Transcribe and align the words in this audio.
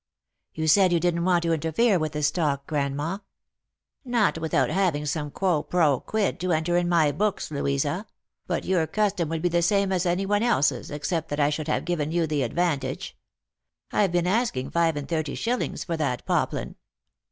"You 0.55 0.67
said 0.67 0.91
you 0.91 0.99
didn't 0.99 1.25
want 1.25 1.43
to 1.43 1.53
interfere 1.53 1.99
with 1.99 2.13
the 2.13 2.23
stock, 2.23 2.65
grandma."" 2.65 3.19
Not 4.03 4.39
without 4.39 4.71
having 4.71 5.05
some 5.05 5.29
quo 5.29 5.61
fro 5.69 5.99
quid 5.99 6.39
to 6.39 6.51
enter 6.53 6.75
in 6.75 6.89
my 6.89 7.11
books, 7.11 7.51
Louisa; 7.51 8.07
but 8.47 8.65
your 8.65 8.87
custom 8.87 9.29
would 9.29 9.43
be 9.43 9.49
the 9.49 9.61
same 9.61 9.91
as 9.91 10.07
any 10.07 10.25
one 10.25 10.41
else's, 10.41 10.89
except 10.89 11.29
that 11.29 11.39
I 11.39 11.51
should 11.51 11.67
have 11.67 11.85
given 11.85 12.11
you 12.11 12.25
the 12.25 12.41
advantage. 12.41 13.15
I've 13.91 14.11
been 14.11 14.25
asking 14.25 14.71
five 14.71 14.95
and 14.95 15.07
thirty 15.07 15.35
shillings 15.35 15.83
for 15.83 15.95
that 15.97 16.25
poplin." 16.25 16.77